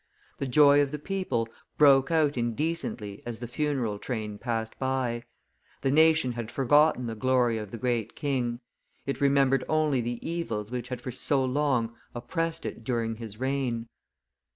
[0.39, 1.47] The joy of the people
[1.77, 5.25] broke out indecently as the funeral train passed by;
[5.81, 8.61] the nation had forgotten the glory of the great king;
[9.05, 13.89] it remembered only the evils which had for so long oppressed it during his reign.